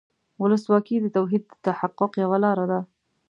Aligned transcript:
ولسواکي 0.41 0.95
د 1.01 1.07
توحید 1.15 1.43
د 1.47 1.53
تحقق 1.65 2.11
یوه 2.23 2.37
لاره 2.43 2.65
ده. 2.71 2.79